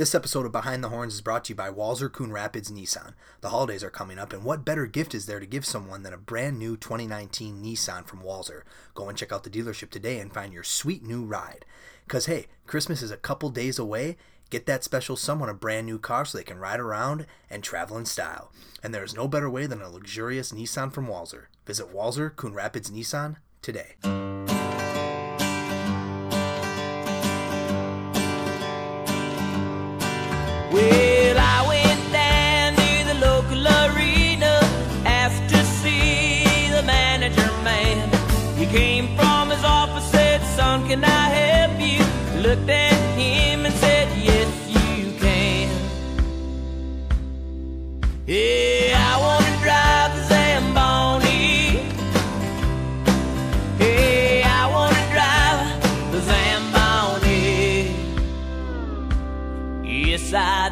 This 0.00 0.14
episode 0.14 0.46
of 0.46 0.52
Behind 0.52 0.82
the 0.82 0.88
Horns 0.88 1.12
is 1.12 1.20
brought 1.20 1.44
to 1.44 1.48
you 1.50 1.54
by 1.54 1.68
Walser 1.68 2.10
Coon 2.10 2.32
Rapids 2.32 2.72
Nissan. 2.72 3.12
The 3.42 3.50
holidays 3.50 3.84
are 3.84 3.90
coming 3.90 4.18
up, 4.18 4.32
and 4.32 4.44
what 4.44 4.64
better 4.64 4.86
gift 4.86 5.14
is 5.14 5.26
there 5.26 5.38
to 5.38 5.44
give 5.44 5.66
someone 5.66 6.04
than 6.04 6.14
a 6.14 6.16
brand 6.16 6.58
new 6.58 6.78
2019 6.78 7.62
Nissan 7.62 8.06
from 8.06 8.22
Walser? 8.22 8.62
Go 8.94 9.10
and 9.10 9.18
check 9.18 9.30
out 9.30 9.44
the 9.44 9.50
dealership 9.50 9.90
today 9.90 10.18
and 10.18 10.32
find 10.32 10.54
your 10.54 10.62
sweet 10.62 11.02
new 11.02 11.26
ride. 11.26 11.66
Because 12.06 12.24
hey, 12.24 12.46
Christmas 12.66 13.02
is 13.02 13.10
a 13.10 13.18
couple 13.18 13.50
days 13.50 13.78
away. 13.78 14.16
Get 14.48 14.64
that 14.64 14.84
special 14.84 15.16
someone 15.16 15.50
a 15.50 15.54
brand 15.54 15.84
new 15.84 15.98
car 15.98 16.24
so 16.24 16.38
they 16.38 16.44
can 16.44 16.56
ride 16.56 16.80
around 16.80 17.26
and 17.50 17.62
travel 17.62 17.98
in 17.98 18.06
style. 18.06 18.50
And 18.82 18.94
there 18.94 19.04
is 19.04 19.14
no 19.14 19.28
better 19.28 19.50
way 19.50 19.66
than 19.66 19.82
a 19.82 19.90
luxurious 19.90 20.50
Nissan 20.50 20.94
from 20.94 21.08
Walser. 21.08 21.48
Visit 21.66 21.94
Walser 21.94 22.34
Coon 22.34 22.54
Rapids 22.54 22.90
Nissan 22.90 23.36
today. 23.60 23.96
Well, 30.70 30.99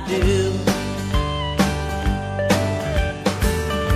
do. 0.06 0.52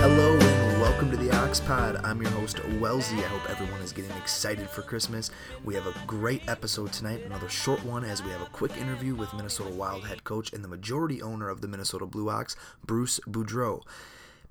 Hello 0.01 0.37
and 0.37 0.81
welcome 0.81 1.09
to 1.11 1.17
the 1.17 1.31
Ox 1.31 1.59
Pod. 1.59 1.97
I'm 2.03 2.21
your 2.21 2.31
host, 2.31 2.57
Wellsy. 2.79 3.17
I 3.17 3.27
hope 3.27 3.49
everyone 3.49 3.81
is 3.81 3.91
getting 3.91 4.11
excited 4.17 4.69
for 4.69 4.81
Christmas. 4.81 5.31
We 5.63 5.75
have 5.75 5.87
a 5.87 5.95
great 6.05 6.47
episode 6.49 6.91
tonight, 6.91 7.23
another 7.25 7.49
short 7.49 7.83
one, 7.85 8.03
as 8.03 8.21
we 8.21 8.31
have 8.31 8.41
a 8.41 8.47
quick 8.47 8.75
interview 8.77 9.15
with 9.15 9.33
Minnesota 9.33 9.69
Wild 9.69 10.05
head 10.05 10.23
coach 10.23 10.51
and 10.53 10.63
the 10.63 10.67
majority 10.67 11.21
owner 11.21 11.49
of 11.49 11.61
the 11.61 11.67
Minnesota 11.67 12.05
Blue 12.05 12.29
Ox, 12.29 12.55
Bruce 12.85 13.19
Boudreau. 13.27 13.83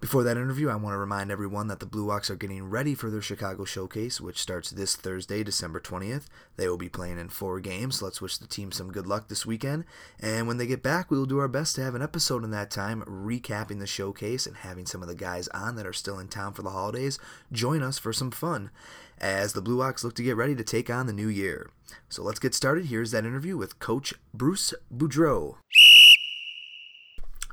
Before 0.03 0.25
that 0.25 0.37
interview, 0.37 0.69
I 0.69 0.75
want 0.75 0.95
to 0.95 0.99
remind 0.99 1.31
everyone 1.31 1.69
that 1.69 1.79
the 1.79 1.87
Blue 1.87 2.11
Ox 2.11 2.29
are 2.29 2.35
getting 2.35 2.69
ready 2.69 2.93
for 2.93 3.09
their 3.09 3.23
Chicago 3.23 3.65
Showcase, 3.65 4.21
which 4.21 4.43
starts 4.43 4.69
this 4.69 4.97
Thursday, 4.97 5.45
December 5.45 5.79
20th. 5.79 6.25
They 6.57 6.67
will 6.67 6.77
be 6.77 6.89
playing 6.89 7.21
in 7.21 7.29
four 7.29 7.61
games, 7.61 8.01
so 8.01 8.07
let's 8.07 8.21
wish 8.21 8.37
the 8.37 8.49
team 8.49 8.73
some 8.73 8.91
good 8.91 9.07
luck 9.07 9.29
this 9.29 9.47
weekend. 9.47 9.85
And 10.19 10.49
when 10.49 10.57
they 10.57 10.67
get 10.67 10.83
back, 10.83 11.09
we 11.09 11.17
will 11.17 11.25
do 11.25 11.39
our 11.39 11.47
best 11.47 11.77
to 11.77 11.85
have 11.85 11.95
an 11.95 12.03
episode 12.03 12.43
in 12.43 12.51
that 12.51 12.69
time 12.69 13.03
recapping 13.03 13.79
the 13.79 13.87
showcase 13.87 14.45
and 14.45 14.57
having 14.57 14.87
some 14.87 15.03
of 15.03 15.09
the 15.09 15.15
guys 15.15 15.47
on 15.55 15.77
that 15.77 15.87
are 15.87 15.93
still 15.93 16.19
in 16.19 16.27
town 16.27 16.53
for 16.53 16.63
the 16.63 16.71
holidays 16.71 17.21
join 17.53 17.81
us 17.81 17.97
for 17.97 18.13
some 18.13 18.33
fun 18.33 18.73
as 19.21 19.53
the 19.53 19.63
Blue 19.63 19.83
Ox 19.83 20.03
look 20.03 20.17
to 20.17 20.25
get 20.25 20.35
ready 20.35 20.57
to 20.57 20.65
take 20.65 20.91
on 20.91 21.07
the 21.07 21.13
new 21.13 21.29
year. 21.29 21.71
So 22.09 22.25
let's 22.25 22.41
get 22.41 22.57
started. 22.57 22.87
Here's 22.87 23.13
that 23.13 23.25
interview 23.25 23.57
with 23.57 23.79
Coach 23.79 24.15
Bruce 24.35 24.75
Boudreau. 24.93 25.59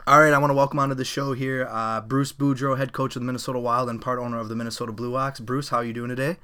All 0.07 0.21
right, 0.21 0.33
I 0.33 0.37
want 0.39 0.49
to 0.49 0.55
welcome 0.55 0.79
onto 0.79 0.95
the 0.95 1.05
show 1.05 1.33
here 1.33 1.67
uh, 1.69 2.01
Bruce 2.01 2.31
Boudreau, 2.31 2.77
head 2.77 2.93
coach 2.93 3.15
of 3.15 3.21
the 3.21 3.25
Minnesota 3.25 3.59
Wild 3.59 3.89
and 3.89 4.01
part 4.01 4.17
owner 4.17 4.39
of 4.39 4.49
the 4.49 4.55
Minnesota 4.55 4.91
Blue 4.91 5.15
Ox. 5.15 5.39
Bruce, 5.39 5.69
how 5.69 5.77
are 5.77 5.83
you 5.83 5.93
doing 5.93 6.09
today? 6.09 6.37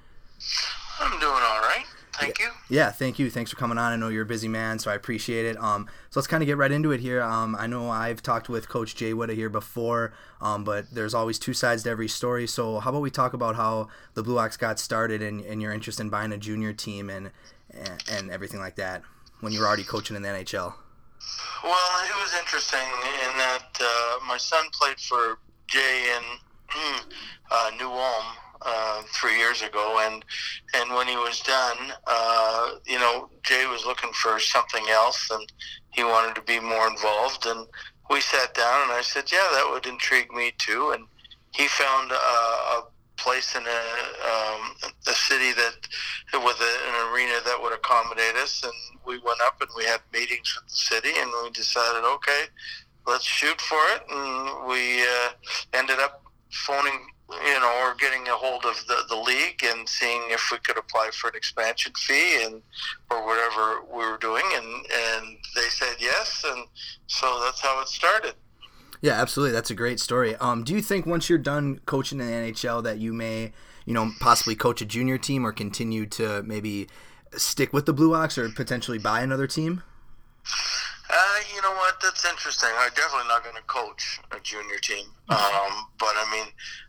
I'm 0.99 1.19
doing 1.19 1.31
all 1.31 1.61
right. 1.61 1.85
Thank 2.13 2.37
you. 2.37 2.49
Yeah, 2.69 2.91
thank 2.91 3.17
you. 3.17 3.31
Thanks 3.31 3.49
for 3.49 3.57
coming 3.57 3.77
on. 3.77 3.91
I 3.91 3.95
know 3.95 4.09
you're 4.09 4.23
a 4.23 4.27
busy 4.27 4.47
man, 4.47 4.77
so 4.77 4.91
I 4.91 4.93
appreciate 4.93 5.45
it. 5.45 5.57
Um, 5.57 5.87
so 6.11 6.19
let's 6.19 6.27
kind 6.27 6.43
of 6.43 6.47
get 6.47 6.57
right 6.57 6.71
into 6.71 6.91
it 6.91 6.99
here. 6.99 7.23
Um, 7.23 7.55
I 7.57 7.65
know 7.65 7.89
I've 7.89 8.21
talked 8.21 8.49
with 8.49 8.69
Coach 8.69 8.95
Jay 8.95 9.13
Witta 9.13 9.33
here 9.33 9.49
before, 9.49 10.13
um, 10.41 10.63
but 10.63 10.93
there's 10.93 11.15
always 11.15 11.39
two 11.39 11.53
sides 11.53 11.83
to 11.83 11.89
every 11.89 12.07
story. 12.07 12.45
So 12.45 12.79
how 12.79 12.91
about 12.91 13.01
we 13.01 13.09
talk 13.09 13.33
about 13.33 13.55
how 13.55 13.87
the 14.13 14.21
Blue 14.21 14.37
Ox 14.37 14.57
got 14.57 14.79
started 14.79 15.23
and, 15.23 15.41
and 15.41 15.61
your 15.61 15.73
interest 15.73 15.99
in 15.99 16.09
buying 16.09 16.31
a 16.31 16.37
junior 16.37 16.73
team 16.73 17.09
and, 17.09 17.31
and 17.71 18.03
and 18.11 18.31
everything 18.31 18.59
like 18.59 18.75
that 18.75 19.01
when 19.39 19.53
you 19.53 19.59
were 19.59 19.65
already 19.65 19.83
coaching 19.83 20.15
in 20.15 20.21
the 20.21 20.29
NHL? 20.29 20.75
Well, 21.63 22.05
it 22.05 22.15
was 22.21 22.33
interesting 22.37 22.87
in 23.25 23.37
that 23.37 23.77
uh, 23.79 24.19
my 24.27 24.37
son 24.37 24.65
played 24.71 24.99
for 24.99 25.39
Jay 25.67 26.15
in 26.15 26.23
uh, 27.51 27.71
New 27.79 27.89
Ulm 27.89 28.25
uh, 28.61 29.01
three 29.13 29.37
years 29.37 29.61
ago, 29.61 29.99
and 30.05 30.23
and 30.75 30.93
when 30.93 31.07
he 31.07 31.15
was 31.15 31.39
done, 31.41 31.77
uh, 32.07 32.71
you 32.85 32.99
know, 32.99 33.29
Jay 33.43 33.65
was 33.65 33.85
looking 33.85 34.11
for 34.13 34.39
something 34.39 34.85
else, 34.89 35.29
and 35.31 35.51
he 35.91 36.03
wanted 36.03 36.35
to 36.35 36.41
be 36.41 36.59
more 36.59 36.87
involved. 36.87 37.45
And 37.45 37.67
we 38.09 38.21
sat 38.21 38.53
down, 38.53 38.83
and 38.83 38.91
I 38.91 39.01
said, 39.01 39.31
"Yeah, 39.31 39.47
that 39.53 39.69
would 39.71 39.85
intrigue 39.85 40.31
me 40.31 40.53
too." 40.57 40.91
And 40.91 41.05
he 41.51 41.67
found 41.67 42.11
uh, 42.11 42.15
a 42.15 42.83
place 43.17 43.55
in 43.55 43.63
a, 43.63 43.81
um, 44.31 44.75
a 45.07 45.13
city 45.13 45.51
that 45.53 45.75
with 46.33 46.59
a, 46.59 46.73
an 46.89 47.13
arena 47.13 47.39
that 47.45 47.57
would 47.61 47.73
accommodate 47.73 48.35
us, 48.35 48.63
and 48.63 48.73
we 49.05 49.19
went 49.19 49.39
up 49.41 49.61
and 49.61 49.69
we 49.77 49.85
had 49.85 50.01
meetings 50.13 50.55
with 50.55 50.69
the 50.69 50.77
city, 50.77 51.11
and 51.17 51.31
we 51.43 51.49
decided, 51.51 52.03
okay, 52.03 52.43
let's 53.07 53.25
shoot 53.25 53.59
for 53.61 53.79
it, 53.93 54.03
and 54.09 54.67
we 54.67 55.01
uh, 55.01 55.29
ended 55.73 55.99
up 55.99 56.23
phoning, 56.51 57.07
you 57.45 57.59
know, 57.59 57.81
or 57.83 57.95
getting 57.95 58.27
a 58.27 58.31
hold 58.31 58.65
of 58.65 58.75
the, 58.87 59.03
the 59.09 59.15
league 59.15 59.63
and 59.63 59.87
seeing 59.87 60.21
if 60.29 60.49
we 60.51 60.57
could 60.59 60.77
apply 60.77 61.09
for 61.13 61.29
an 61.29 61.35
expansion 61.35 61.91
fee 61.97 62.43
and 62.43 62.61
or 63.11 63.25
whatever 63.25 63.81
we 63.91 64.05
were 64.09 64.17
doing, 64.17 64.43
and 64.55 64.65
and 64.65 65.37
they 65.55 65.69
said 65.69 65.95
yes, 65.99 66.43
and 66.47 66.65
so 67.07 67.41
that's 67.43 67.61
how 67.61 67.81
it 67.81 67.87
started. 67.87 68.35
Yeah, 69.01 69.13
absolutely. 69.13 69.53
That's 69.53 69.69
a 69.69 69.75
great 69.75 69.99
story. 69.99 70.35
Um, 70.37 70.63
do 70.63 70.73
you 70.73 70.81
think 70.81 71.05
once 71.05 71.29
you're 71.29 71.37
done 71.37 71.79
coaching 71.85 72.19
in 72.19 72.27
the 72.27 72.33
NHL 72.33 72.83
that 72.83 72.97
you 72.97 73.13
may, 73.13 73.51
you 73.85 73.93
know, 73.93 74.11
possibly 74.19 74.55
coach 74.55 74.81
a 74.81 74.85
junior 74.85 75.17
team 75.17 75.45
or 75.45 75.51
continue 75.51 76.05
to 76.07 76.43
maybe 76.43 76.87
stick 77.33 77.73
with 77.73 77.85
the 77.85 77.93
Blue 77.93 78.15
Ox 78.15 78.37
or 78.37 78.49
potentially 78.49 78.97
buy 78.97 79.21
another 79.21 79.47
team? 79.47 79.83
Uh, 81.09 81.39
you 81.53 81.61
know 81.61 81.71
what? 81.71 81.99
That's 82.01 82.25
interesting. 82.25 82.69
I'm 82.77 82.89
definitely 82.89 83.27
not 83.27 83.43
going 83.43 83.55
to 83.55 83.61
coach 83.63 84.19
a 84.31 84.39
junior 84.39 84.77
team. 84.81 85.05
Um, 85.29 85.87
but 85.99 86.13
I 86.15 86.29
mean, 86.31 86.47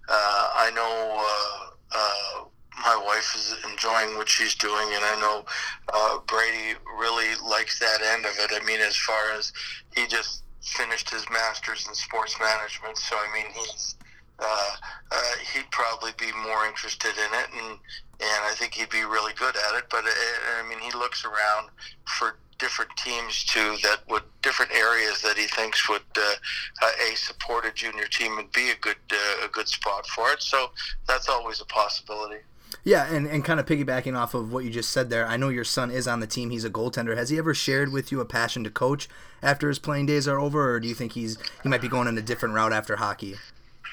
uh, 0.08 0.50
I 0.56 0.70
know 0.74 1.16
uh, 1.18 1.70
uh, 1.92 2.44
my 2.82 2.96
wife 3.04 3.34
is 3.34 3.54
enjoying 3.70 4.16
what 4.16 4.28
she's 4.28 4.54
doing, 4.54 4.88
and 4.92 5.04
I 5.04 5.20
know 5.20 5.44
uh, 5.92 6.18
Brady 6.26 6.78
really 6.98 7.34
likes 7.48 7.78
that 7.78 8.02
end 8.02 8.24
of 8.24 8.32
it. 8.38 8.50
I 8.52 8.64
mean, 8.64 8.80
as 8.80 8.96
far 8.96 9.32
as 9.32 9.52
he 9.94 10.06
just 10.06 10.42
finished 10.66 11.10
his 11.10 11.24
master's 11.30 11.86
in 11.86 11.94
sports 11.94 12.36
management, 12.40 12.98
so 12.98 13.16
I 13.16 13.28
mean, 13.34 13.52
he's 13.54 13.96
uh, 14.38 14.70
uh, 15.10 15.32
he'd 15.54 15.70
probably 15.70 16.10
be 16.18 16.30
more 16.46 16.66
interested 16.66 17.12
in 17.16 17.38
it, 17.38 17.48
and 17.52 17.78
and 18.20 18.40
I 18.44 18.54
think 18.54 18.74
he'd 18.74 18.90
be 18.90 19.04
really 19.04 19.32
good 19.34 19.56
at 19.56 19.78
it. 19.78 19.84
But 19.90 20.04
uh, 20.04 20.62
I 20.62 20.68
mean, 20.68 20.78
he 20.78 20.90
looks 20.92 21.24
around 21.24 21.70
for 22.04 22.36
different 22.58 22.90
teams 22.96 23.44
too 23.44 23.76
that 23.82 24.00
would 24.08 24.22
different 24.42 24.72
areas 24.72 25.20
that 25.20 25.36
he 25.36 25.46
thinks 25.46 25.88
would 25.88 26.00
uh, 26.16 26.34
uh, 26.82 26.90
a 27.10 27.14
support 27.16 27.66
a 27.66 27.72
junior 27.72 28.06
team 28.06 28.38
and 28.38 28.50
be 28.52 28.70
a 28.70 28.76
good 28.76 28.96
uh, 29.12 29.46
a 29.46 29.48
good 29.48 29.68
spot 29.68 30.06
for 30.06 30.30
it. 30.32 30.42
So 30.42 30.70
that's 31.06 31.28
always 31.28 31.60
a 31.60 31.66
possibility. 31.66 32.40
Yeah, 32.84 33.12
and, 33.12 33.26
and 33.26 33.44
kind 33.44 33.58
of 33.58 33.66
piggybacking 33.66 34.16
off 34.16 34.34
of 34.34 34.52
what 34.52 34.64
you 34.64 34.70
just 34.70 34.90
said 34.90 35.10
there, 35.10 35.26
I 35.26 35.36
know 35.36 35.48
your 35.48 35.64
son 35.64 35.90
is 35.90 36.06
on 36.06 36.20
the 36.20 36.26
team. 36.26 36.50
He's 36.50 36.64
a 36.64 36.70
goaltender. 36.70 37.16
Has 37.16 37.30
he 37.30 37.38
ever 37.38 37.52
shared 37.52 37.92
with 37.92 38.12
you 38.12 38.20
a 38.20 38.24
passion 38.24 38.62
to 38.64 38.70
coach 38.70 39.08
after 39.42 39.68
his 39.68 39.78
playing 39.78 40.06
days 40.06 40.28
are 40.28 40.38
over, 40.38 40.72
or 40.72 40.80
do 40.80 40.86
you 40.86 40.94
think 40.94 41.12
he's 41.12 41.36
he 41.62 41.68
might 41.68 41.80
be 41.80 41.88
going 41.88 42.06
in 42.06 42.16
a 42.16 42.22
different 42.22 42.54
route 42.54 42.72
after 42.72 42.96
hockey? 42.96 43.34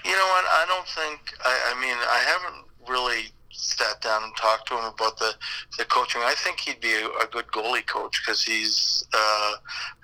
You 0.06 0.12
know 0.12 0.28
what? 0.28 0.46
I 0.46 0.66
don't 0.68 0.88
think. 0.88 1.34
I, 1.44 1.74
I 1.76 1.82
mean, 1.82 1.96
I 1.96 2.20
haven't 2.28 2.66
really 2.88 3.32
sat 3.52 4.02
down 4.02 4.24
and 4.24 4.36
talked 4.36 4.68
to 4.68 4.76
him 4.76 4.86
about 4.86 5.18
the, 5.18 5.34
the 5.78 5.86
coaching. 5.86 6.22
I 6.24 6.34
think 6.38 6.60
he'd 6.60 6.82
be 6.82 6.94
a, 6.94 7.08
a 7.08 7.28
good 7.32 7.48
goalie 7.48 7.86
coach 7.86 8.22
because 8.24 8.44
he's 8.44 9.06
uh, 9.14 9.54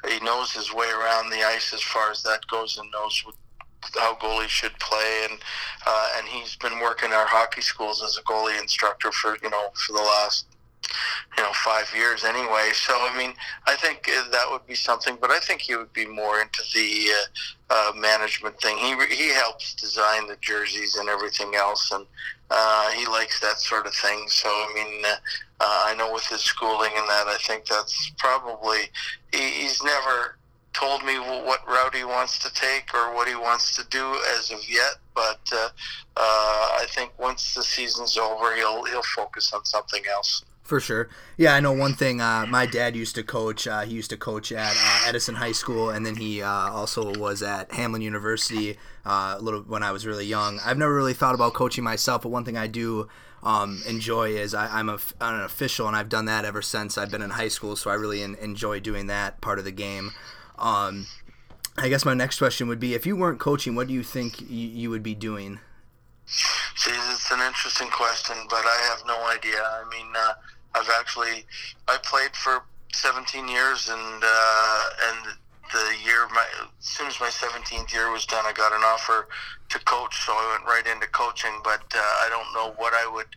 he 0.07 0.19
knows 0.22 0.51
his 0.51 0.74
way 0.74 0.88
around 0.88 1.30
the 1.30 1.44
ice 1.44 1.74
as 1.74 1.81
far 1.81 2.10
as 2.12 2.24
that 2.24 2.45
goes 2.48 2.77
and 2.77 2.89
knows 2.92 3.22
what, 3.25 3.36
how 3.95 4.15
goalies 4.15 4.50
should 4.50 4.77
play 4.80 5.27
and 5.30 5.39
uh, 5.86 6.07
and 6.18 6.27
he's 6.27 6.56
been 6.57 6.80
working 6.80 7.12
our 7.12 7.25
hockey 7.25 7.62
schools 7.62 8.03
as 8.03 8.18
a 8.18 8.24
goalie 8.24 8.59
instructor 8.59 9.12
for 9.12 9.38
you 9.41 9.50
know 9.50 9.69
for 9.74 9.94
the 9.94 10.00
last 10.00 10.45
you 11.38 11.44
know 11.44 11.51
five 11.53 11.91
years 11.95 12.24
anyway. 12.24 12.69
So 12.74 12.94
I 12.94 13.15
mean, 13.18 13.33
I 13.68 13.75
think 13.75 14.09
uh, 14.09 14.30
that 14.31 14.45
would 14.50 14.65
be 14.68 14.75
something. 14.75 15.18
But 15.19 15.31
I 15.31 15.39
think 15.39 15.62
he 15.62 15.75
would 15.75 15.94
be 15.94 16.06
more 16.06 16.41
into 16.41 16.62
the 16.74 17.09
uh, 17.69 17.74
uh, 17.74 17.91
management 17.95 18.59
thing. 18.62 18.77
He 18.77 18.95
he 19.15 19.30
helps 19.30 19.74
design 19.75 20.27
the 20.27 20.38
jerseys 20.41 20.95
and 20.95 21.09
everything 21.09 21.56
else, 21.56 21.91
and 21.91 22.06
uh, 22.50 22.89
he 22.91 23.06
likes 23.07 23.39
that 23.41 23.59
sort 23.59 23.86
of 23.86 23.94
thing. 23.94 24.25
So 24.27 24.50
I 24.50 24.71
mean, 24.74 25.06
uh, 25.06 25.15
uh, 25.62 25.83
I 25.88 25.95
know 25.95 26.13
with 26.13 26.25
his 26.25 26.41
schooling 26.41 26.91
and 26.95 27.07
that, 27.07 27.27
I 27.27 27.38
think 27.41 27.65
that's 27.65 28.12
probably 28.18 28.80
he, 29.31 29.50
he's 29.62 29.83
never 29.83 30.38
told 30.74 31.04
me 31.04 31.18
what 31.18 31.68
route 31.68 31.95
he 31.95 32.04
wants 32.04 32.39
to 32.39 32.54
take 32.54 32.94
or 32.94 33.13
what 33.13 33.27
he 33.27 33.36
wants 33.36 33.75
to 33.75 33.88
do 33.89 34.16
as 34.38 34.51
of 34.51 34.60
yet. 34.69 34.95
But 35.13 35.39
uh, 35.51 35.69
uh, 36.18 36.77
I 36.81 36.86
think 36.89 37.12
once 37.19 37.54
the 37.54 37.63
season's 37.63 38.18
over, 38.18 38.56
he'll 38.56 38.83
he'll 38.86 39.01
focus 39.01 39.54
on 39.54 39.66
something 39.66 40.04
else. 40.10 40.44
For 40.69 40.80
sure. 40.80 41.10
Yeah, 41.36 41.56
I 41.56 41.62
know 41.62 41.71
one 41.71 41.95
thing. 41.95 42.21
Uh, 42.21 42.45
my 42.48 42.68
dad 42.68 42.95
used 42.95 43.16
to 43.16 43.24
coach. 43.24 43.66
Uh, 43.66 43.81
he 43.81 43.95
used 43.95 44.12
to 44.12 44.18
coach 44.18 44.51
at 44.51 44.75
uh, 44.77 45.07
Edison 45.07 45.33
High 45.33 45.51
School, 45.51 45.89
and 45.89 46.06
then 46.06 46.16
he 46.16 46.44
uh, 46.44 46.48
also 46.48 47.12
was 47.18 47.42
at 47.42 47.69
Hamline 47.69 48.04
University 48.04 48.77
a 49.04 49.39
little 49.42 49.62
when 49.62 49.81
I 49.81 49.92
was 49.92 50.06
really 50.06 50.27
young. 50.27 50.60
I've 50.63 50.77
never 50.77 50.94
really 50.94 51.15
thought 51.15 51.33
about 51.33 51.56
coaching 51.56 51.83
myself, 51.83 52.22
but 52.22 52.30
one 52.30 52.45
thing 52.45 52.56
I 52.56 52.68
do 52.68 53.07
um, 53.42 53.81
enjoy 53.88 54.36
is 54.36 54.54
I, 54.54 54.80
am 54.80 54.89
an 54.89 55.00
official, 55.42 55.88
and 55.88 55.95
I've 55.95 56.10
done 56.10 56.25
that 56.25 56.45
ever 56.45 56.62
since 56.62 57.00
I've 57.00 57.10
been 57.10 57.24
in 57.24 57.31
high 57.31 57.48
school. 57.48 57.75
So 57.75 57.89
I 57.89 57.95
really 57.95 58.22
in, 58.22 58.36
enjoy 58.36 58.80
doing 58.80 59.07
that 59.07 59.42
part 59.42 59.60
of 59.60 59.65
the 59.65 59.72
game. 59.72 60.12
Um, 60.59 61.07
I 61.77 61.88
guess 61.89 62.06
my 62.06 62.13
next 62.13 62.38
question 62.39 62.67
would 62.67 62.79
be: 62.79 62.94
If 62.94 63.06
you 63.06 63.15
weren't 63.15 63.39
coaching, 63.39 63.75
what 63.75 63.88
do 63.88 63.94
you 63.94 64.03
think 64.03 64.41
you, 64.41 64.47
you 64.47 64.89
would 64.89 65.03
be 65.03 65.15
doing? 65.15 65.59
See, 66.25 66.91
it's 66.91 67.31
an 67.31 67.41
interesting 67.41 67.89
question, 67.89 68.35
but 68.50 68.63
I 68.63 68.89
have 68.89 69.03
no 69.07 69.17
idea. 69.27 69.61
I 69.61 69.83
mean 69.89 70.07
uh, 70.15 70.33
I've 70.75 70.89
actually 71.00 71.45
I 71.88 71.97
played 72.03 72.35
for 72.35 72.63
17 72.94 73.47
years, 73.47 73.89
and 73.89 74.23
uh, 74.23 74.83
and 75.09 75.38
the 75.71 75.94
year 76.06 76.27
my 76.33 76.45
as 76.79 76.85
soon 76.85 77.07
as 77.07 77.19
my 77.19 77.29
17th 77.29 77.94
year 77.94 78.12
was 78.12 78.25
done, 78.25 78.45
I 78.45 78.53
got 78.53 78.73
an 78.73 78.81
offer 78.83 79.27
to 79.69 79.79
coach, 79.79 80.25
so 80.25 80.33
I 80.33 80.57
went 80.57 80.67
right 80.67 80.94
into 80.94 81.07
coaching. 81.07 81.59
But 81.63 81.83
uh, 81.95 82.00
I 82.00 82.27
don't 82.29 82.53
know 82.53 82.73
what 82.77 82.94
I 82.94 83.09
would 83.12 83.27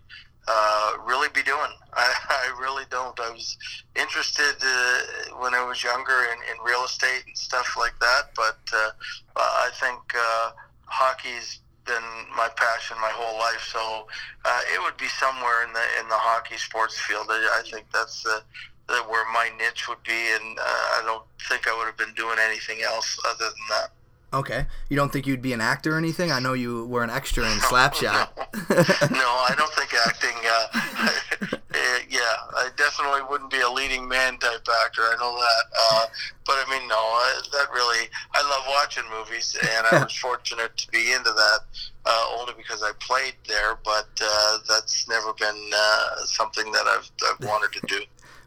uh, 0.48 0.92
really 1.06 1.28
be 1.34 1.42
doing. 1.42 1.72
I, 1.94 2.14
I 2.28 2.60
really 2.60 2.84
don't. 2.90 3.18
I 3.20 3.30
was 3.30 3.56
interested 3.96 4.54
uh, 4.62 5.36
when 5.40 5.54
I 5.54 5.64
was 5.64 5.82
younger 5.84 6.26
in, 6.32 6.38
in 6.50 6.64
real 6.64 6.84
estate 6.84 7.24
and 7.26 7.36
stuff 7.36 7.76
like 7.78 7.98
that, 8.00 8.30
but 8.34 8.58
uh, 8.74 8.90
I 9.36 9.70
think 9.80 10.00
uh, 10.16 10.52
hockey's 10.86 11.60
been 11.84 12.02
my 12.36 12.48
passion 12.56 12.96
my 13.00 13.10
whole 13.12 13.38
life. 13.38 13.68
So 13.72 14.06
uh, 14.44 14.60
it 14.72 14.80
would 14.82 14.96
be 14.96 15.08
somewhere 15.08 15.64
in 15.64 15.72
the 15.72 15.84
in 16.00 16.08
the 16.08 16.18
hockey 16.18 16.56
sports 16.56 16.98
field. 16.98 17.26
I, 17.28 17.60
I 17.60 17.70
think 17.70 17.86
that's 17.92 18.22
the, 18.22 18.42
the, 18.88 18.94
where 19.10 19.26
my 19.32 19.50
niche 19.58 19.88
would 19.88 20.02
be, 20.04 20.32
and 20.34 20.58
uh, 20.58 20.86
I 20.98 21.02
don't 21.04 21.24
think 21.48 21.68
I 21.68 21.76
would 21.76 21.86
have 21.86 21.98
been 21.98 22.14
doing 22.14 22.36
anything 22.40 22.82
else 22.82 23.18
other 23.28 23.44
than 23.44 23.66
that. 23.70 23.90
Okay. 24.34 24.66
You 24.88 24.96
don't 24.96 25.12
think 25.12 25.26
you'd 25.26 25.42
be 25.42 25.52
an 25.52 25.60
actor 25.60 25.94
or 25.94 25.98
anything? 25.98 26.32
I 26.32 26.40
know 26.40 26.54
you 26.54 26.86
were 26.86 27.04
an 27.04 27.10
extra 27.10 27.44
in 27.44 27.58
Slapshot. 27.70 28.30
No, 29.10 29.28
I 29.48 29.54
don't 29.56 29.72
think 29.74 29.92
acting. 30.06 30.36
Uh, 30.44 31.56
eh, 31.74 31.98
yeah, 32.08 32.20
I 32.56 32.68
definitely 32.76 33.22
wouldn't 33.28 33.50
be 33.50 33.60
a 33.60 33.68
leading 33.68 34.08
man 34.08 34.38
type 34.38 34.66
actor. 34.84 35.02
I 35.02 35.16
know 35.18 35.34
that. 35.36 35.64
Uh, 35.78 36.06
but 36.46 36.54
I 36.54 36.70
mean, 36.70 36.88
no, 36.88 36.96
I, 36.96 37.40
that 37.52 37.70
really. 37.72 38.08
I 38.34 38.42
love 38.42 38.64
watching 38.68 39.04
movies, 39.10 39.56
and 39.60 39.86
I 39.90 40.02
was 40.02 40.14
fortunate 40.14 40.76
to 40.76 40.88
be 40.90 41.12
into 41.12 41.30
that 41.30 41.58
uh, 42.06 42.24
only 42.38 42.54
because 42.56 42.82
I 42.82 42.92
played 43.00 43.34
there. 43.48 43.78
But 43.84 44.08
uh, 44.22 44.58
that's 44.68 45.08
never 45.08 45.32
been 45.34 45.70
uh, 45.74 46.24
something 46.24 46.70
that 46.72 46.86
I've, 46.86 47.10
I've 47.30 47.46
wanted 47.46 47.72
to 47.80 47.86
do. 47.86 48.02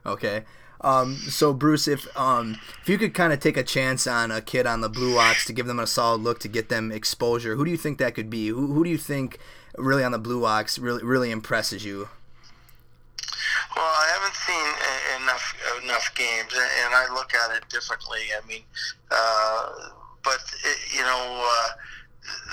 okay. 0.05 0.43
Um, 0.85 1.15
so 1.15 1.51
Bruce, 1.51 1.87
if 1.87 2.15
um, 2.15 2.59
if 2.83 2.87
you 2.87 2.99
could 2.99 3.15
kind 3.15 3.33
of 3.33 3.39
take 3.39 3.57
a 3.57 3.63
chance 3.63 4.05
on 4.05 4.29
a 4.29 4.39
kid 4.39 4.67
on 4.67 4.81
the 4.81 4.87
Blue 4.87 5.17
Ox 5.17 5.43
to 5.45 5.53
give 5.53 5.65
them 5.65 5.79
a 5.79 5.87
solid 5.87 6.21
look 6.21 6.39
to 6.41 6.47
get 6.47 6.69
them 6.69 6.91
exposure, 6.91 7.55
who 7.55 7.65
do 7.65 7.71
you 7.71 7.77
think 7.77 7.97
that 7.97 8.13
could 8.13 8.29
be? 8.29 8.49
Who, 8.49 8.67
who 8.67 8.83
do 8.83 8.91
you 8.91 8.99
think 8.99 9.39
really 9.79 10.03
on 10.03 10.11
the 10.11 10.19
Blue 10.19 10.45
Ox 10.45 10.77
really 10.77 11.03
really 11.03 11.31
impresses 11.31 11.83
you? 11.83 12.09
Well, 13.75 13.83
I 13.83 14.07
haven't 14.13 14.35
seen 14.35 15.23
enough 15.23 15.55
enough 15.83 16.13
games, 16.13 16.53
and 16.53 16.93
I 16.93 17.11
look 17.11 17.33
at 17.33 17.57
it 17.57 17.67
differently. 17.69 18.21
I 18.37 18.45
mean, 18.47 18.61
uh, 19.09 19.69
but 20.23 20.39
it, 20.63 20.77
you 20.95 21.01
know, 21.01 21.49
uh, 21.49 21.69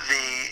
the, 0.09 0.49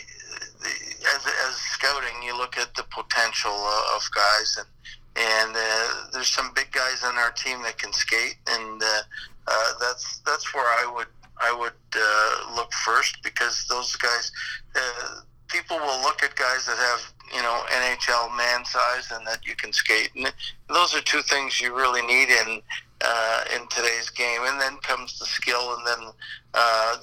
the 0.62 0.70
as 1.16 1.26
as 1.50 1.56
scouting, 1.56 2.22
you 2.24 2.38
look 2.38 2.60
at 2.60 2.76
the 2.76 2.84
potential 2.84 3.58
of 3.96 4.08
guys 4.14 4.58
and 4.60 4.68
and 5.16 5.56
uh, 5.56 5.88
there's 6.14 6.30
some 6.30 6.52
big 6.56 6.72
guys 6.72 7.04
on 7.04 7.16
our 7.18 7.32
team 7.32 7.62
that 7.64 7.78
can 7.78 7.92
skate, 7.92 8.38
and 8.48 8.82
uh, 8.82 9.02
uh, 9.48 9.72
that's 9.80 10.20
that's 10.20 10.54
where 10.54 10.66
I 10.66 10.92
would 10.96 11.08
I 11.40 11.54
would 11.54 11.74
uh, 11.96 12.56
look 12.56 12.72
first 12.86 13.18
because 13.24 13.66
those 13.70 13.96
guys, 13.98 14.32
uh, 14.76 15.22
people 15.50 15.78
will 15.78 16.02
look 16.02 16.24
at 16.24 16.36
guys 16.36 16.66
that 16.66 16.78
have 16.78 17.14
you 17.36 17.42
know 17.42 17.62
NHL 17.72 18.38
man 18.38 18.64
size 18.64 19.12
and 19.12 19.26
that 19.28 19.46
you 19.46 19.56
can 19.56 19.74
skate, 19.74 20.12
and 20.16 20.32
those 20.70 20.96
are 20.96 21.02
two 21.02 21.22
things 21.24 21.60
you 21.60 21.76
really 21.76 22.02
need 22.04 22.30
in 22.30 22.62
uh, 23.04 23.44
in 23.54 23.68
today's 23.68 24.10
game. 24.12 24.42
And 24.44 24.62
then 24.62 24.78
comes 24.78 25.20
the 25.20 25.26
skill, 25.26 25.76
and 25.76 25.86
then 25.86 26.00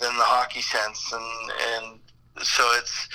then 0.00 0.16
the 0.16 0.24
hockey 0.24 0.62
sense, 0.62 1.12
and 1.12 1.52
and 1.74 2.00
so 2.42 2.64
it's. 2.78 3.08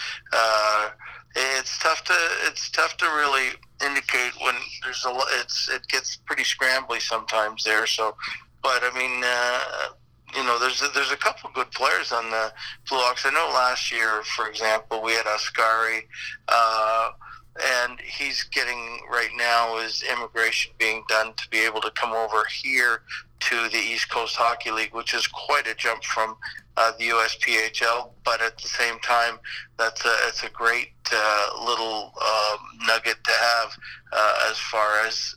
It's 1.36 1.80
tough 1.80 2.04
to 2.06 2.14
it's 2.48 2.70
tough 2.70 2.96
to 2.98 3.06
really 3.06 3.50
indicate 3.84 4.34
when 4.42 4.56
there's 4.84 5.04
a 5.06 5.10
lot. 5.10 5.28
it's 5.42 5.70
it 5.70 5.88
gets 5.88 6.18
pretty 6.18 6.44
scrambly 6.44 7.02
sometimes 7.02 7.64
there. 7.64 7.88
So, 7.88 8.16
but 8.62 8.82
I 8.84 8.98
mean, 8.98 9.24
uh, 9.26 9.94
you 10.36 10.44
know, 10.44 10.60
there's 10.60 10.82
a, 10.82 10.90
there's 10.94 11.12
a 11.12 11.18
couple 11.18 11.50
good 11.54 11.72
players 11.72 12.12
on 12.12 12.30
the 12.30 12.52
Blue 12.90 13.00
Ox. 13.00 13.26
I 13.26 13.32
know 13.32 13.52
last 13.54 13.92
year, 13.92 14.24
for 14.24 14.48
example, 14.48 15.02
we 15.02 15.14
had 15.14 15.26
Ascari. 15.26 16.02
Uh, 16.48 17.12
and 17.62 18.00
he's 18.00 18.44
getting 18.44 19.00
right 19.12 19.30
now 19.36 19.78
is 19.78 20.04
immigration 20.12 20.72
being 20.80 21.04
done 21.08 21.34
to 21.34 21.50
be 21.50 21.60
able 21.60 21.82
to 21.82 21.92
come 21.92 22.12
over 22.12 22.44
here 22.64 23.02
to 23.42 23.70
the 23.70 23.78
East 23.78 24.10
Coast 24.10 24.36
Hockey 24.36 24.72
League, 24.72 24.94
which 24.94 25.14
is 25.14 25.28
quite 25.28 25.68
a 25.68 25.76
jump 25.76 26.04
from 26.04 26.36
uh, 26.78 26.94
the 26.98 27.10
USPHL. 27.10 28.10
But 28.24 28.42
at 28.42 28.58
the 28.58 28.68
same 28.68 29.00
time, 29.00 29.38
that's 29.78 30.04
a 30.06 30.16
it's 30.28 30.44
a 30.44 30.50
great 30.50 30.94
uh, 31.12 31.50
little 31.64 32.14
uh, 32.20 32.58
nugget 32.88 33.18
to 33.24 33.32
have 33.32 33.78
uh, 34.14 34.50
as 34.50 34.58
far 34.58 35.02
as, 35.06 35.36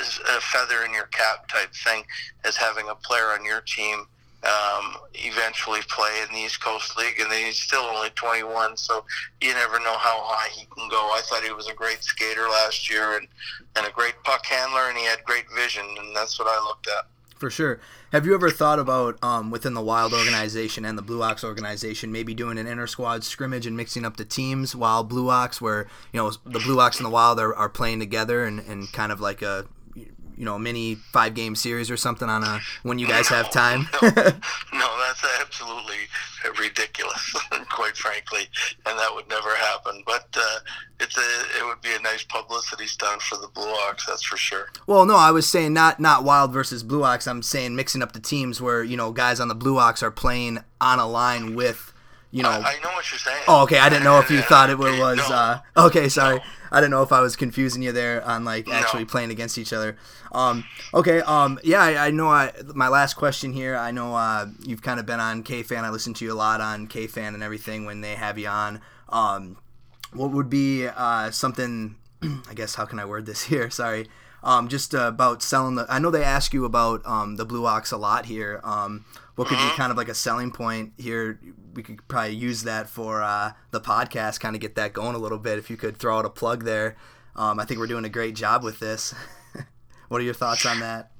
as 0.00 0.20
a 0.36 0.40
feather 0.40 0.84
in 0.84 0.94
your 0.94 1.06
cap 1.06 1.48
type 1.48 1.74
thing, 1.84 2.04
as 2.44 2.56
having 2.56 2.88
a 2.88 2.94
player 2.94 3.26
on 3.26 3.44
your 3.44 3.60
team 3.62 4.06
um, 4.42 4.96
eventually 5.14 5.80
play 5.88 6.22
in 6.26 6.34
the 6.34 6.40
East 6.40 6.62
Coast 6.62 6.96
League, 6.96 7.20
and 7.20 7.30
he's 7.32 7.56
still 7.56 7.82
only 7.82 8.10
21, 8.10 8.76
so 8.76 9.04
you 9.40 9.52
never 9.52 9.78
know 9.80 9.96
how 9.98 10.22
high 10.24 10.48
he 10.50 10.66
can 10.74 10.88
go. 10.88 10.96
I 10.96 11.20
thought 11.24 11.42
he 11.42 11.52
was 11.52 11.68
a 11.68 11.74
great 11.74 12.02
skater 12.02 12.48
last 12.48 12.90
year 12.90 13.16
and, 13.18 13.28
and 13.76 13.86
a 13.86 13.90
great 13.90 14.14
puck 14.24 14.46
handler, 14.46 14.88
and 14.88 14.96
he 14.96 15.04
had 15.04 15.22
great 15.24 15.44
vision, 15.54 15.84
and 15.98 16.16
that's 16.16 16.38
what 16.38 16.48
I 16.48 16.62
looked 16.64 16.88
at. 16.88 17.06
For 17.40 17.50
sure. 17.50 17.80
Have 18.12 18.26
you 18.26 18.34
ever 18.34 18.50
thought 18.50 18.78
about 18.78 19.22
um, 19.22 19.50
within 19.50 19.72
the 19.72 19.80
Wild 19.80 20.12
organization 20.12 20.84
and 20.84 20.98
the 20.98 21.02
Blue 21.02 21.22
Ox 21.22 21.42
organization 21.42 22.12
maybe 22.12 22.34
doing 22.34 22.58
an 22.58 22.66
inter 22.66 22.86
squad 22.86 23.24
scrimmage 23.24 23.66
and 23.66 23.76
mixing 23.76 24.04
up 24.04 24.18
the 24.18 24.26
teams 24.26 24.76
while 24.76 25.04
Blue 25.04 25.30
Ox, 25.30 25.58
where 25.58 25.86
you 26.12 26.20
know 26.20 26.30
the 26.44 26.58
Blue 26.58 26.78
Ox 26.80 26.98
and 26.98 27.06
the 27.06 27.10
Wild 27.10 27.40
are, 27.40 27.54
are 27.54 27.70
playing 27.70 27.98
together 28.00 28.44
and, 28.44 28.60
and 28.60 28.92
kind 28.92 29.10
of 29.10 29.20
like 29.20 29.40
a 29.40 29.64
you 30.40 30.46
know, 30.46 30.54
a 30.54 30.58
mini 30.58 30.94
five 30.94 31.34
game 31.34 31.54
series 31.54 31.90
or 31.90 31.98
something 31.98 32.30
on 32.30 32.42
a 32.42 32.60
when 32.82 32.98
you 32.98 33.06
guys 33.06 33.30
no, 33.30 33.36
have 33.36 33.50
time? 33.50 33.86
no, 34.00 34.08
no, 34.08 34.98
that's 34.98 35.22
absolutely 35.38 35.98
ridiculous, 36.58 37.36
quite 37.68 37.94
frankly, 37.94 38.48
and 38.86 38.98
that 38.98 39.14
would 39.14 39.28
never 39.28 39.54
happen. 39.54 40.02
But 40.06 40.34
uh, 40.34 40.60
it's 40.98 41.18
a 41.18 41.58
it 41.58 41.66
would 41.66 41.82
be 41.82 41.94
a 41.94 42.00
nice 42.00 42.24
publicity 42.24 42.86
stunt 42.86 43.20
for 43.20 43.36
the 43.36 43.48
Blue 43.48 43.70
Ox, 43.88 44.06
that's 44.06 44.22
for 44.22 44.38
sure. 44.38 44.70
Well, 44.86 45.04
no, 45.04 45.16
I 45.16 45.30
was 45.30 45.46
saying 45.46 45.74
not 45.74 46.00
not 46.00 46.24
Wild 46.24 46.54
versus 46.54 46.82
Blue 46.82 47.04
Ox. 47.04 47.26
I'm 47.26 47.42
saying 47.42 47.76
mixing 47.76 48.00
up 48.02 48.12
the 48.12 48.20
teams 48.20 48.62
where 48.62 48.82
you 48.82 48.96
know 48.96 49.12
guys 49.12 49.40
on 49.40 49.48
the 49.48 49.54
Blue 49.54 49.76
Ox 49.76 50.02
are 50.02 50.10
playing 50.10 50.64
on 50.80 50.98
a 50.98 51.06
line 51.06 51.54
with 51.54 51.92
you 52.30 52.42
know. 52.42 52.48
I, 52.48 52.54
I, 52.54 52.80
know 52.82 52.92
what 52.94 53.10
you're 53.12 53.18
saying. 53.18 53.42
Oh, 53.46 53.64
okay. 53.64 53.78
I 53.78 53.90
didn't 53.90 54.04
know 54.04 54.18
if 54.20 54.30
you 54.30 54.40
thought 54.48 54.70
it 54.70 54.78
was. 54.78 54.96
No. 54.96 55.34
Uh, 55.34 55.60
okay, 55.76 56.08
sorry. 56.08 56.36
No. 56.36 56.42
I 56.70 56.80
don't 56.80 56.90
know 56.90 57.02
if 57.02 57.12
I 57.12 57.20
was 57.20 57.36
confusing 57.36 57.82
you 57.82 57.92
there 57.92 58.24
on 58.24 58.44
like 58.44 58.68
actually 58.68 59.04
no. 59.04 59.10
playing 59.10 59.30
against 59.30 59.58
each 59.58 59.72
other. 59.72 59.96
Um, 60.32 60.64
okay. 60.94 61.20
Um, 61.20 61.58
yeah, 61.64 61.82
I, 61.82 62.06
I, 62.06 62.10
know. 62.10 62.28
I 62.28 62.52
my 62.74 62.88
last 62.88 63.14
question 63.14 63.52
here. 63.52 63.76
I 63.76 63.90
know 63.90 64.14
uh, 64.14 64.46
you've 64.62 64.82
kind 64.82 65.00
of 65.00 65.06
been 65.06 65.20
on 65.20 65.42
KFAN. 65.42 65.82
I 65.82 65.90
listen 65.90 66.14
to 66.14 66.24
you 66.24 66.32
a 66.32 66.34
lot 66.34 66.60
on 66.60 66.86
KFAN 66.86 67.34
and 67.34 67.42
everything 67.42 67.84
when 67.84 68.00
they 68.00 68.14
have 68.14 68.38
you 68.38 68.48
on. 68.48 68.80
Um, 69.08 69.56
what 70.12 70.30
would 70.30 70.50
be 70.50 70.86
uh, 70.86 71.30
something? 71.30 71.96
I 72.22 72.54
guess 72.54 72.74
how 72.74 72.84
can 72.84 72.98
I 72.98 73.04
word 73.04 73.26
this 73.26 73.42
here? 73.44 73.70
Sorry. 73.70 74.08
Um, 74.42 74.68
just 74.68 74.94
uh, 74.94 75.08
about 75.08 75.42
selling 75.42 75.74
the. 75.74 75.86
I 75.88 75.98
know 75.98 76.10
they 76.10 76.24
ask 76.24 76.54
you 76.54 76.64
about 76.64 77.04
um, 77.04 77.36
the 77.36 77.44
Blue 77.44 77.66
Ox 77.66 77.92
a 77.92 77.98
lot 77.98 78.26
here. 78.26 78.60
Um, 78.64 79.04
what 79.40 79.48
could 79.48 79.56
be 79.56 79.62
mm-hmm. 79.62 79.76
kind 79.76 79.90
of 79.90 79.96
like 79.96 80.10
a 80.10 80.14
selling 80.14 80.50
point 80.50 80.92
here? 80.98 81.40
We 81.72 81.82
could 81.82 82.06
probably 82.08 82.34
use 82.34 82.64
that 82.64 82.90
for 82.90 83.22
uh, 83.22 83.52
the 83.70 83.80
podcast, 83.80 84.38
kind 84.38 84.54
of 84.54 84.60
get 84.60 84.74
that 84.74 84.92
going 84.92 85.14
a 85.14 85.18
little 85.18 85.38
bit. 85.38 85.58
If 85.58 85.70
you 85.70 85.78
could 85.78 85.96
throw 85.96 86.18
out 86.18 86.26
a 86.26 86.28
plug 86.28 86.64
there, 86.64 86.94
um, 87.36 87.58
I 87.58 87.64
think 87.64 87.80
we're 87.80 87.86
doing 87.86 88.04
a 88.04 88.10
great 88.10 88.36
job 88.36 88.62
with 88.62 88.80
this. 88.80 89.14
what 90.08 90.20
are 90.20 90.24
your 90.24 90.34
thoughts 90.34 90.66
on 90.66 90.80
that? 90.80 91.12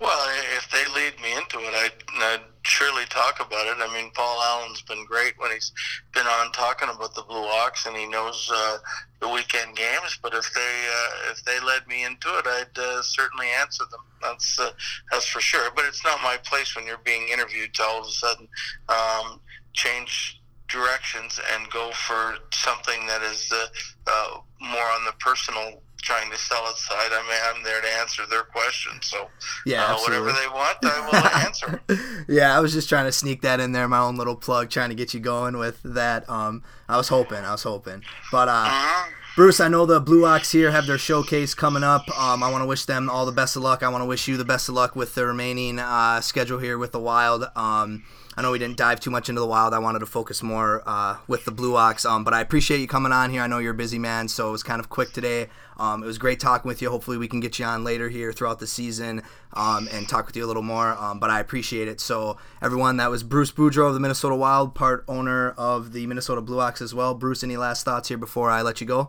Well, 0.00 0.28
if 0.56 0.68
they 0.72 0.92
lead 0.92 1.20
me 1.22 1.32
into 1.36 1.60
it, 1.60 1.72
I'd, 1.72 1.92
I'd 2.20 2.40
surely 2.68 3.04
talk 3.06 3.40
about 3.40 3.66
it. 3.66 3.76
I 3.80 3.92
mean, 3.92 4.10
Paul 4.14 4.40
Allen's 4.42 4.82
been 4.82 5.04
great 5.06 5.38
when 5.38 5.50
he's 5.50 5.72
been 6.12 6.26
on 6.26 6.52
talking 6.52 6.88
about 6.88 7.14
the 7.14 7.22
Blue 7.22 7.44
Ox, 7.44 7.86
and 7.86 7.96
he 7.96 8.06
knows 8.06 8.50
uh, 8.54 8.78
the 9.20 9.28
weekend 9.28 9.76
games. 9.76 10.18
But 10.22 10.34
if 10.34 10.52
they 10.54 10.60
uh, 10.60 11.32
if 11.32 11.44
they 11.44 11.58
led 11.60 11.86
me 11.86 12.04
into 12.04 12.28
it, 12.28 12.46
I'd 12.46 12.78
uh, 12.78 13.02
certainly 13.02 13.46
answer 13.60 13.84
them. 13.90 14.00
That's 14.22 14.58
uh, 14.58 14.70
that's 15.10 15.26
for 15.26 15.40
sure. 15.40 15.70
But 15.74 15.86
it's 15.86 16.04
not 16.04 16.22
my 16.22 16.36
place 16.44 16.76
when 16.76 16.86
you're 16.86 16.98
being 16.98 17.28
interviewed 17.32 17.74
to 17.74 17.82
all 17.82 18.00
of 18.00 18.06
a 18.06 18.10
sudden 18.10 18.48
um, 18.88 19.40
change 19.72 20.40
directions 20.68 21.40
and 21.54 21.70
go 21.70 21.90
for 21.92 22.36
something 22.52 23.06
that 23.06 23.22
is 23.22 23.50
uh, 23.52 23.66
uh, 24.06 24.40
more 24.60 24.84
on 24.84 25.04
the 25.06 25.12
personal 25.18 25.82
trying 26.02 26.30
to 26.30 26.36
sell 26.38 26.62
its 26.70 26.86
side. 26.86 27.10
I 27.12 27.22
mean, 27.22 27.56
I'm 27.56 27.62
there 27.64 27.80
to 27.80 27.88
answer 27.98 28.22
their 28.26 28.42
questions. 28.44 29.06
So 29.06 29.28
Yeah, 29.66 29.84
uh, 29.84 29.98
whatever 29.98 30.26
they 30.32 30.48
want, 30.48 30.78
I 30.82 31.06
will 31.06 31.16
answer. 31.46 31.80
yeah, 32.28 32.56
I 32.56 32.60
was 32.60 32.72
just 32.72 32.88
trying 32.88 33.06
to 33.06 33.12
sneak 33.12 33.42
that 33.42 33.60
in 33.60 33.72
there, 33.72 33.88
my 33.88 33.98
own 33.98 34.16
little 34.16 34.36
plug, 34.36 34.70
trying 34.70 34.88
to 34.90 34.94
get 34.94 35.12
you 35.14 35.20
going 35.20 35.58
with 35.58 35.80
that. 35.84 36.28
Um, 36.30 36.62
I 36.88 36.96
was 36.96 37.08
hoping, 37.08 37.38
I 37.44 37.52
was 37.52 37.62
hoping, 37.62 38.02
but 38.32 38.48
uh, 38.48 38.64
Mhm. 38.68 39.04
Bruce, 39.36 39.60
I 39.60 39.68
know 39.68 39.86
the 39.86 40.00
Blue 40.00 40.26
Ox 40.26 40.50
here 40.50 40.72
have 40.72 40.86
their 40.88 40.98
showcase 40.98 41.54
coming 41.54 41.84
up. 41.84 42.08
Um, 42.18 42.42
I 42.42 42.50
want 42.50 42.62
to 42.62 42.66
wish 42.66 42.86
them 42.86 43.08
all 43.08 43.24
the 43.24 43.30
best 43.30 43.54
of 43.54 43.62
luck. 43.62 43.84
I 43.84 43.88
want 43.88 44.02
to 44.02 44.06
wish 44.06 44.26
you 44.26 44.36
the 44.36 44.44
best 44.44 44.68
of 44.68 44.74
luck 44.74 44.96
with 44.96 45.14
the 45.14 45.26
remaining 45.26 45.78
uh, 45.78 46.20
schedule 46.20 46.58
here 46.58 46.76
with 46.76 46.90
the 46.90 46.98
Wild. 46.98 47.44
Um, 47.54 48.02
I 48.38 48.40
know 48.40 48.52
we 48.52 48.60
didn't 48.60 48.76
dive 48.76 49.00
too 49.00 49.10
much 49.10 49.28
into 49.28 49.40
the 49.40 49.48
Wild. 49.48 49.74
I 49.74 49.80
wanted 49.80 49.98
to 49.98 50.06
focus 50.06 50.44
more 50.44 50.84
uh, 50.86 51.16
with 51.26 51.44
the 51.44 51.50
Blue 51.50 51.74
Ox. 51.74 52.04
Um, 52.04 52.22
but 52.22 52.32
I 52.32 52.40
appreciate 52.40 52.78
you 52.78 52.86
coming 52.86 53.10
on 53.10 53.30
here. 53.30 53.42
I 53.42 53.48
know 53.48 53.58
you're 53.58 53.72
a 53.72 53.76
busy 53.76 53.98
man, 53.98 54.28
so 54.28 54.48
it 54.48 54.52
was 54.52 54.62
kind 54.62 54.78
of 54.78 54.88
quick 54.88 55.12
today. 55.12 55.48
Um, 55.76 56.04
it 56.04 56.06
was 56.06 56.18
great 56.18 56.38
talking 56.38 56.68
with 56.68 56.80
you. 56.80 56.88
Hopefully, 56.88 57.16
we 57.16 57.26
can 57.26 57.40
get 57.40 57.58
you 57.58 57.64
on 57.64 57.82
later 57.82 58.08
here 58.08 58.32
throughout 58.32 58.60
the 58.60 58.66
season 58.68 59.22
um, 59.54 59.88
and 59.90 60.08
talk 60.08 60.28
with 60.28 60.36
you 60.36 60.44
a 60.44 60.46
little 60.46 60.62
more. 60.62 60.90
Um, 60.90 61.18
but 61.18 61.30
I 61.30 61.40
appreciate 61.40 61.88
it. 61.88 62.00
So, 62.00 62.36
everyone, 62.62 62.98
that 62.98 63.10
was 63.10 63.24
Bruce 63.24 63.50
Boudreau 63.50 63.88
of 63.88 63.94
the 63.94 64.00
Minnesota 64.00 64.36
Wild, 64.36 64.72
part 64.72 65.04
owner 65.08 65.50
of 65.58 65.92
the 65.92 66.06
Minnesota 66.06 66.40
Blue 66.40 66.60
Ox 66.60 66.80
as 66.80 66.94
well. 66.94 67.14
Bruce, 67.14 67.42
any 67.42 67.56
last 67.56 67.84
thoughts 67.84 68.06
here 68.06 68.18
before 68.18 68.52
I 68.52 68.62
let 68.62 68.80
you 68.80 68.86
go? 68.86 69.00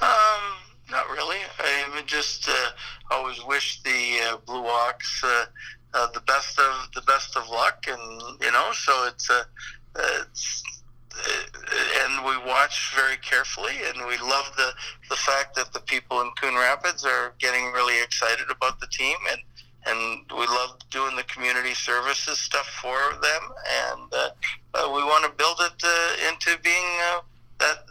Um, 0.00 0.54
not 0.92 1.10
really. 1.10 1.38
I 1.58 1.90
would 1.92 2.06
just 2.06 2.48
uh, 2.48 2.70
always 3.10 3.44
wish 3.44 3.82
the 3.82 4.20
uh, 4.30 4.36
Blue 4.46 4.64
Ox 4.64 5.24
uh, 5.24 5.46
uh, 5.94 6.08
the 6.12 6.20
best 6.20 6.58
of 6.58 6.88
the 6.94 7.02
best 7.02 7.36
of 7.36 7.48
luck, 7.48 7.84
and 7.88 8.22
you 8.40 8.52
know, 8.52 8.70
so 8.72 9.06
it's 9.06 9.30
uh, 9.30 9.44
it's. 9.94 10.62
Uh, 11.18 11.46
and 12.04 12.26
we 12.26 12.36
watch 12.46 12.94
very 12.94 13.16
carefully, 13.16 13.72
and 13.88 14.06
we 14.06 14.18
love 14.18 14.52
the 14.58 14.70
the 15.08 15.16
fact 15.16 15.54
that 15.56 15.72
the 15.72 15.80
people 15.80 16.20
in 16.20 16.30
Coon 16.38 16.54
Rapids 16.54 17.06
are 17.06 17.32
getting 17.38 17.72
really 17.72 18.02
excited 18.02 18.50
about 18.50 18.80
the 18.80 18.86
team, 18.88 19.16
and 19.30 19.40
and 19.86 20.24
we 20.32 20.46
love 20.46 20.76
doing 20.90 21.16
the 21.16 21.22
community 21.22 21.72
services 21.72 22.38
stuff 22.38 22.66
for 22.82 22.98
them, 23.22 23.42
and 23.92 24.12
uh, 24.12 24.28
uh, 24.74 24.90
we 24.92 25.02
want 25.02 25.24
to 25.24 25.30
build 25.30 25.56
it 25.60 25.82
uh, 25.82 26.28
into 26.28 26.60
being 26.62 26.84
uh, 27.12 27.20
that 27.60 27.84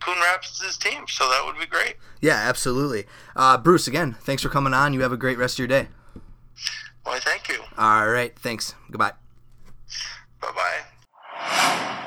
Coon 0.00 0.18
Rapids' 0.20 0.76
team. 0.78 1.04
So 1.06 1.28
that 1.28 1.42
would 1.44 1.58
be 1.58 1.66
great. 1.66 1.96
Yeah, 2.20 2.36
absolutely. 2.36 3.04
Bruce, 3.62 3.86
again, 3.86 4.16
thanks 4.20 4.42
for 4.42 4.48
coming 4.48 4.74
on. 4.74 4.94
You 4.94 5.02
have 5.02 5.12
a 5.12 5.16
great 5.16 5.38
rest 5.38 5.54
of 5.54 5.58
your 5.60 5.68
day. 5.68 5.88
Why, 7.04 7.18
thank 7.20 7.48
you. 7.48 7.60
All 7.78 8.08
right, 8.08 8.36
thanks. 8.38 8.74
Goodbye. 8.90 9.12
Bye 10.40 10.52
bye. 10.54 12.04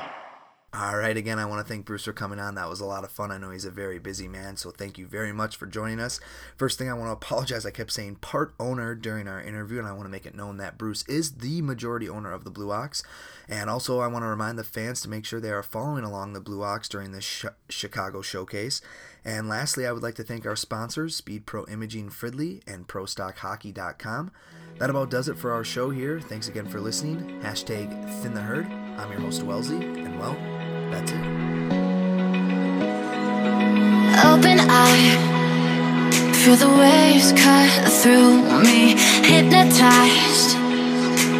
All 0.73 0.97
right, 0.97 1.17
again, 1.17 1.39
I 1.39 1.45
want 1.45 1.65
to 1.65 1.67
thank 1.67 1.85
Bruce 1.85 2.05
for 2.05 2.13
coming 2.13 2.39
on. 2.39 2.53
That 2.53 2.69
was 2.69 2.79
a 2.81 2.85
lot 2.85 3.03
of 3.03 3.09
fun. 3.09 3.31
I 3.31 3.39
know 3.39 3.49
he's 3.49 3.65
a 3.65 3.71
very 3.71 3.97
busy 3.97 4.27
man, 4.27 4.57
so 4.57 4.69
thank 4.69 4.99
you 4.99 5.07
very 5.07 5.33
much 5.33 5.55
for 5.55 5.65
joining 5.65 5.99
us. 5.99 6.19
First 6.55 6.77
thing, 6.77 6.87
I 6.87 6.93
want 6.93 7.07
to 7.07 7.13
apologize. 7.13 7.65
I 7.65 7.71
kept 7.71 7.91
saying 7.91 8.17
part 8.17 8.53
owner 8.59 8.93
during 8.93 9.27
our 9.27 9.41
interview, 9.41 9.79
and 9.79 9.87
I 9.87 9.91
want 9.93 10.03
to 10.03 10.09
make 10.09 10.27
it 10.27 10.35
known 10.35 10.57
that 10.57 10.77
Bruce 10.77 11.03
is 11.07 11.35
the 11.37 11.63
majority 11.63 12.07
owner 12.07 12.31
of 12.31 12.43
the 12.43 12.51
Blue 12.51 12.71
Ox. 12.71 13.01
And 13.49 13.71
also, 13.71 14.01
I 14.01 14.07
want 14.07 14.21
to 14.23 14.27
remind 14.29 14.59
the 14.59 14.63
fans 14.63 15.01
to 15.01 15.09
make 15.09 15.25
sure 15.25 15.39
they 15.39 15.49
are 15.49 15.63
following 15.63 16.03
along 16.03 16.33
the 16.33 16.41
Blue 16.41 16.61
Ox 16.61 16.87
during 16.87 17.11
this 17.11 17.23
sh- 17.23 17.45
Chicago 17.69 18.21
showcase. 18.21 18.79
And 19.25 19.49
lastly, 19.49 19.87
I 19.87 19.91
would 19.91 20.03
like 20.03 20.15
to 20.15 20.23
thank 20.23 20.45
our 20.45 20.55
sponsors, 20.55 21.15
Speed 21.15 21.47
Pro 21.47 21.65
Imaging 21.65 22.09
Fridley 22.09 22.61
and 22.67 22.87
ProStockHockey.com. 22.87 24.31
That 24.79 24.91
about 24.91 25.09
does 25.09 25.27
it 25.27 25.37
for 25.37 25.51
our 25.51 25.63
show 25.63 25.89
here. 25.89 26.19
Thanks 26.19 26.47
again 26.47 26.67
for 26.67 26.79
listening. 26.79 27.39
Hashtag 27.41 27.89
Thin 28.21 28.35
the 28.35 28.41
Herd. 28.41 28.67
I'm 28.97 29.11
your 29.11 29.19
host, 29.21 29.41
Wellsy, 29.41 29.75
and 29.75 30.19
well, 30.19 30.33
that's 30.91 31.11
it. 31.11 31.17
Open 34.23 34.59
eye, 34.59 35.17
feel 36.33 36.55
the 36.55 36.69
waves 36.69 37.31
cut 37.33 37.91
through 37.91 38.43
me. 38.61 38.93
Hypnotized 39.25 40.57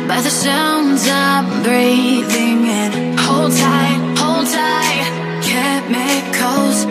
by 0.07 0.19
the 0.21 0.31
sounds 0.31 1.07
I'm 1.07 1.61
breathing 1.61 2.65
in. 2.65 3.17
Hold 3.19 3.51
tight, 3.51 4.15
hold 4.17 4.47
tight, 4.47 5.41
chemicals 5.43 6.85